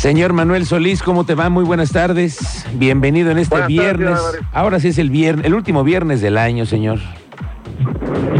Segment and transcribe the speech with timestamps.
[0.00, 1.50] Señor Manuel Solís, ¿cómo te va?
[1.50, 2.64] Muy buenas tardes.
[2.72, 4.18] Bienvenido en este Buenas viernes.
[4.18, 4.40] tardes.
[4.50, 7.00] Ahora sí es el viernes, el último viernes del año, señor.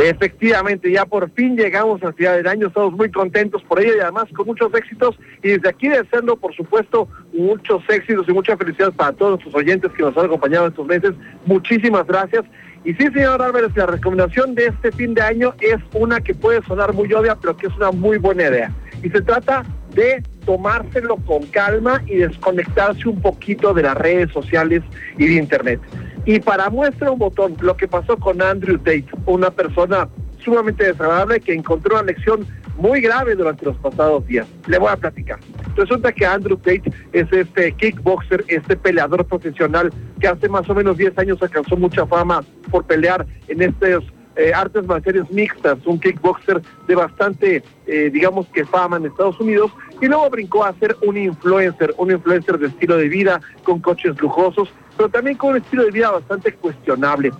[0.00, 3.98] Efectivamente, ya por fin llegamos al final del año, estamos muy contentos por ello y
[3.98, 5.18] además con muchos éxitos.
[5.42, 9.90] Y desde aquí deseando, por supuesto, muchos éxitos y mucha felicidad para todos nuestros oyentes
[9.96, 11.10] que nos han acompañado estos meses.
[11.44, 12.44] Muchísimas gracias.
[12.84, 16.62] Y sí, señor Álvarez, la recomendación de este fin de año es una que puede
[16.66, 18.70] sonar muy obvia, pero que es una muy buena idea.
[19.02, 24.82] Y se trata de tomárselo con calma y desconectarse un poquito de las redes sociales
[25.18, 25.78] y de Internet.
[26.24, 30.08] Y para muestra un botón, lo que pasó con Andrew Tate, una persona
[30.42, 32.46] sumamente desagradable que encontró una lección
[32.78, 34.46] muy grave durante los pasados días.
[34.66, 35.38] Le voy a platicar.
[35.76, 40.96] Resulta que Andrew Tate es este kickboxer, este peleador profesional que hace más o menos
[40.96, 44.04] 10 años alcanzó mucha fama por pelear en estos
[44.38, 49.72] eh, artes marciales mixtas, un kickboxer de bastante, eh, digamos que fama en Estados Unidos,
[50.00, 54.18] y luego brincó a ser un influencer, un influencer de estilo de vida, con coches
[54.20, 57.32] lujosos, pero también con un estilo de vida bastante cuestionable.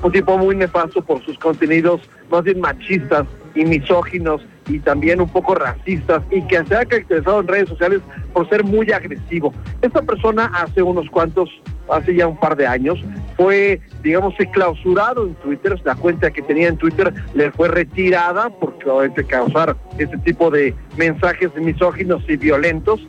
[0.00, 5.28] Un tipo muy nefasto por sus contenidos más bien machistas y misóginos y también un
[5.28, 8.00] poco racistas y que se ha caracterizado en redes sociales
[8.32, 9.52] por ser muy agresivo.
[9.82, 11.50] Esta persona hace unos cuantos,
[11.90, 12.98] hace ya un par de años,
[13.36, 18.88] fue, digamos, clausurado en Twitter, la cuenta que tenía en Twitter le fue retirada porque
[18.88, 23.00] obviamente causar ese tipo de mensajes misóginos y violentos.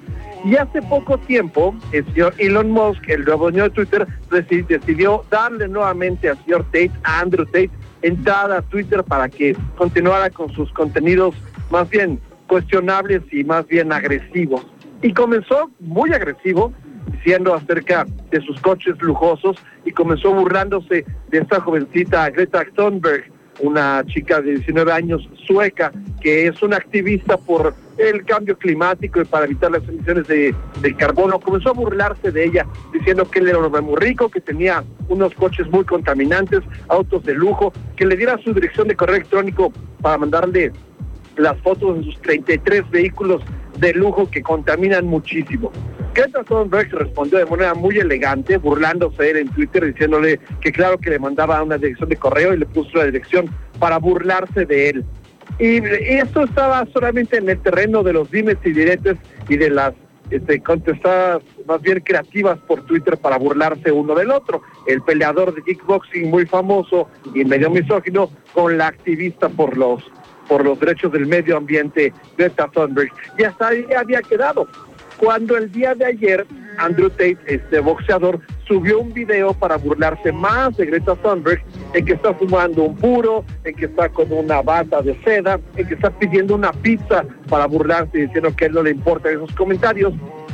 [0.45, 5.23] Y hace poco tiempo, el señor Elon Musk, el nuevo dueño de Twitter, deci- decidió
[5.29, 7.69] darle nuevamente al señor Tate, a Andrew Tate,
[8.01, 11.35] entrada a Twitter para que continuara con sus contenidos
[11.69, 14.65] más bien cuestionables y más bien agresivos.
[15.01, 16.71] Y comenzó muy agresivo,
[17.19, 23.25] diciendo acerca de sus coches lujosos y comenzó burlándose de esta jovencita Greta Thunberg,
[23.59, 29.25] una chica de 19 años sueca que es una activista por el cambio climático y
[29.25, 30.55] para evitar las emisiones de,
[30.97, 31.39] carbono.
[31.41, 34.83] Comenzó a burlarse de ella diciendo que él era un hombre muy rico, que tenía
[35.09, 39.73] unos coches muy contaminantes, autos de lujo, que le diera su dirección de correo electrónico
[40.01, 40.71] para mandarle
[41.35, 43.41] las fotos de sus 33 vehículos
[43.77, 45.71] de lujo que contaminan muchísimo.
[46.19, 50.97] Greta Thunberg respondió de manera muy elegante, burlándose de él en Twitter, diciéndole que claro
[50.97, 53.49] que le mandaba una dirección de correo y le puso la dirección
[53.79, 55.05] para burlarse de él.
[55.59, 59.15] Y esto estaba solamente en el terreno de los dimes y diretes
[59.47, 59.93] y de las
[60.29, 64.61] este, contestadas más bien creativas por Twitter para burlarse uno del otro.
[64.87, 70.03] El peleador de kickboxing muy famoso y medio misógino con la activista por los
[70.49, 73.11] por los derechos del medio ambiente, Greta Thunberg.
[73.37, 74.67] Y hasta ahí había quedado.
[75.19, 76.47] Cuando el día de ayer
[76.77, 81.61] Andrew Tate, este boxeador, subió un video para burlarse más de Greta Thunberg,
[81.93, 85.87] en que está fumando un puro, en que está con una bata de seda, en
[85.87, 89.51] que está pidiendo una pizza para burlarse diciendo que a él no le importan esos
[89.55, 90.13] comentarios.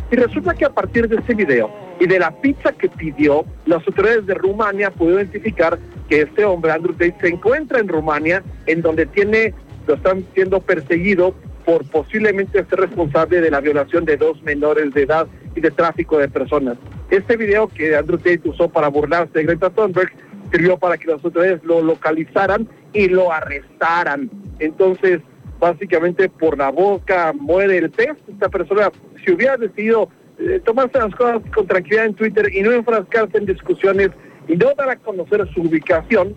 [0.09, 3.85] Y resulta que a partir de ese video y de la pizza que pidió, las
[3.85, 5.77] autoridades de Rumania pudieron identificar
[6.09, 9.53] que este hombre, Andrew Tate, se encuentra en Rumania, en donde tiene,
[9.85, 15.03] lo están siendo perseguido por posiblemente ser responsable de la violación de dos menores de
[15.03, 16.77] edad y de tráfico de personas.
[17.09, 20.11] Este video que Andrew Tate usó para burlarse de Greta Thunberg
[20.51, 24.29] sirvió para que las autoridades lo localizaran y lo arrestaran.
[24.59, 25.21] Entonces,
[25.59, 28.15] básicamente por la boca muere el pez.
[28.27, 28.91] Esta persona,
[29.23, 33.45] si hubiera decidido eh, tomarse las cosas con tranquilidad en Twitter y no enfrascarse en
[33.45, 34.11] discusiones
[34.47, 36.35] y no dar a conocer su ubicación,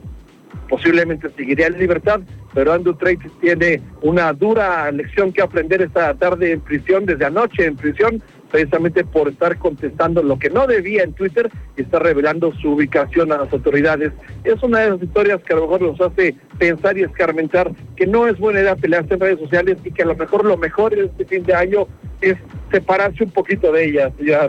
[0.69, 2.21] posiblemente seguiría en libertad,
[2.59, 7.67] pero Andrew Tate tiene una dura lección que aprender esta tarde en prisión, desde anoche
[7.67, 8.21] en prisión,
[8.51, 13.31] precisamente por estar contestando lo que no debía en Twitter y está revelando su ubicación
[13.31, 14.13] a las autoridades.
[14.43, 18.09] Es una de las historias que a lo mejor nos hace pensar y escarmentar que
[18.09, 20.95] no es buena idea pelearse en redes sociales y que a lo mejor lo mejor
[20.95, 21.87] en este fin de año
[22.21, 22.35] es
[22.73, 24.49] separarse un poquito de ellas, ya.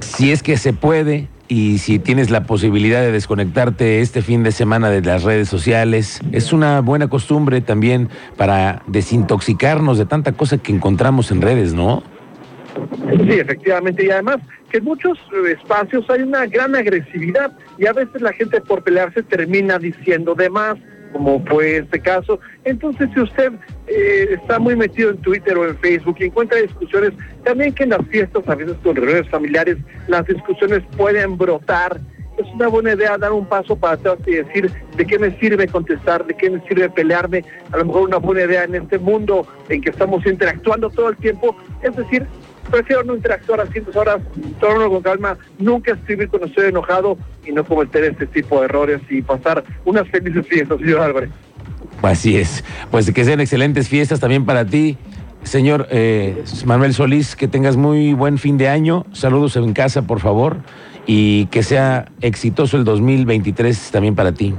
[0.00, 4.50] Si es que se puede y si tienes la posibilidad de desconectarte este fin de
[4.50, 10.58] semana de las redes sociales, es una buena costumbre también para desintoxicarnos de tanta cosa
[10.58, 12.02] que encontramos en redes, ¿no?
[13.08, 14.38] Sí, efectivamente, y además
[14.68, 15.16] que en muchos
[15.48, 20.50] espacios hay una gran agresividad y a veces la gente por pelearse termina diciendo de
[20.50, 20.76] más,
[21.14, 22.40] como fue este caso.
[22.64, 23.52] Entonces, si usted
[23.86, 27.12] eh, está muy metido en Twitter o en Facebook y encuentra discusiones,
[27.44, 29.78] también que en las fiestas, a veces con reuniones familiares,
[30.08, 32.00] las discusiones pueden brotar.
[32.36, 35.68] Es una buena idea dar un paso para atrás y decir de qué me sirve
[35.68, 37.44] contestar, de qué me sirve pelearme.
[37.70, 41.16] A lo mejor una buena idea en este mundo en que estamos interactuando todo el
[41.18, 42.26] tiempo, es decir,
[42.70, 44.20] prefiero no interactuar a cientos horas,
[44.60, 49.00] tomarlo con calma, nunca escribir cuando estoy enojado y no cometer este tipo de errores
[49.08, 51.30] y pasar unas felices fiestas, señor Álvarez.
[52.02, 52.64] Así es.
[52.90, 54.98] Pues que sean excelentes fiestas también para ti.
[55.42, 59.04] Señor eh, Manuel Solís, que tengas muy buen fin de año.
[59.12, 60.58] Saludos en casa, por favor,
[61.06, 64.54] y que sea exitoso el 2023 también para ti.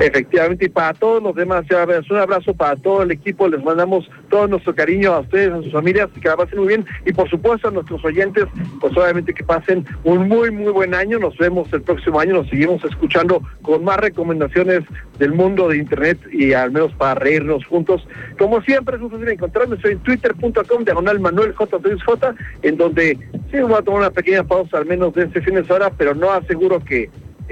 [0.00, 1.64] Efectivamente, y para todos los demás,
[2.10, 5.72] un abrazo para todo el equipo, les mandamos todo nuestro cariño a ustedes, a sus
[5.72, 8.46] familias, que la pasen muy bien, y por supuesto a nuestros oyentes,
[8.80, 12.48] pues obviamente que pasen un muy, muy buen año, nos vemos el próximo año, nos
[12.48, 14.80] seguimos escuchando con más recomendaciones
[15.18, 18.06] del mundo de Internet y al menos para reírnos juntos.
[18.38, 21.78] Como siempre, es un placer encontrarme, soy en twitter.com, diagonal Manuel J.
[22.04, 23.18] J, en donde
[23.50, 26.14] sí voy a tomar una pequeña pausa al menos de este fin de semana, pero
[26.14, 27.10] no aseguro que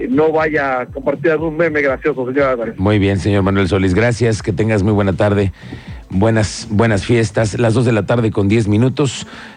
[0.09, 2.79] no vaya a compartir algún meme gracioso, señor Álvarez.
[2.79, 5.53] Muy bien, señor Manuel Solís, gracias, que tengas muy buena tarde,
[6.09, 9.27] buenas, buenas fiestas, las dos de la tarde con diez minutos.